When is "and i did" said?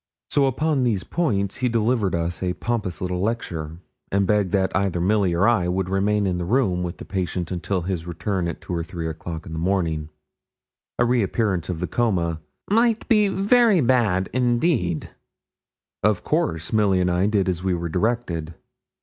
16.99-17.47